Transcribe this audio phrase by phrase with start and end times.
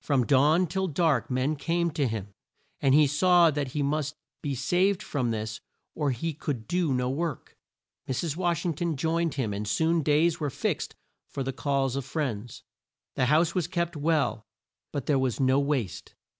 [0.00, 2.34] From dawn till dark men came to him,
[2.80, 5.60] and he saw that he must be saved from this
[5.96, 7.56] or he could do no work.
[8.08, 8.36] Mrs.
[8.36, 10.94] Wash ing ton joined him and soon days were fixed
[11.26, 12.62] for the calls of friends.
[13.16, 14.46] The house was kept well,
[14.92, 16.14] but there was no waste.